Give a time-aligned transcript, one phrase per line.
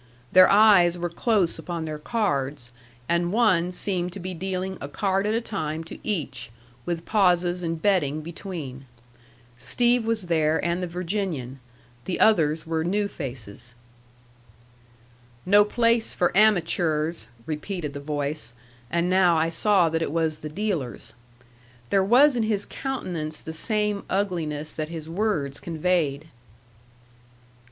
[0.31, 2.71] Their eyes were close upon their cards,
[3.07, 6.49] and one seemed to be dealing a card at a time to each,
[6.87, 8.87] with pauses and betting between.
[9.59, 11.59] Steve was there and the Virginian;
[12.05, 13.75] the others were new faces.
[15.45, 18.55] "No place for amatures," repeated the voice;
[18.89, 21.13] and now I saw that it was the dealer's.
[21.91, 26.25] There was in his countenance the same ugliness that his words conveyed.